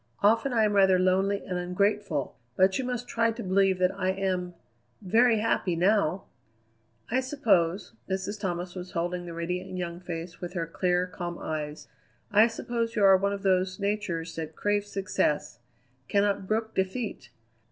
[0.23, 4.09] Often I am rather lonely and ungrateful; but you must try to believe that I
[4.09, 4.55] am
[4.99, 6.23] very happy now."
[7.11, 8.39] "I suppose" Mrs.
[8.39, 11.87] Thomas was holding the radiant young face with her clear, calm eyes
[12.31, 15.59] "I suppose you are one of those natures that craves success;
[16.07, 17.29] cannot brook defeat.